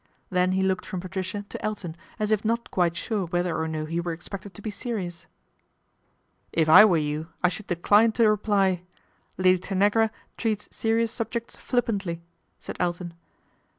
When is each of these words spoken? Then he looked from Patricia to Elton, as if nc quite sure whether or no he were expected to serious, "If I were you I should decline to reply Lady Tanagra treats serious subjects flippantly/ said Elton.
Then 0.31 0.53
he 0.53 0.63
looked 0.63 0.87
from 0.87 0.99
Patricia 0.99 1.45
to 1.49 1.63
Elton, 1.63 1.95
as 2.17 2.31
if 2.31 2.41
nc 2.41 2.71
quite 2.71 2.97
sure 2.97 3.25
whether 3.27 3.55
or 3.55 3.67
no 3.67 3.85
he 3.85 3.99
were 3.99 4.13
expected 4.13 4.51
to 4.55 4.71
serious, 4.71 5.27
"If 6.51 6.67
I 6.67 6.83
were 6.85 6.97
you 6.97 7.27
I 7.43 7.49
should 7.49 7.67
decline 7.67 8.11
to 8.13 8.27
reply 8.27 8.81
Lady 9.37 9.59
Tanagra 9.59 10.09
treats 10.37 10.75
serious 10.75 11.11
subjects 11.11 11.55
flippantly/ 11.59 12.23
said 12.57 12.77
Elton. 12.79 13.13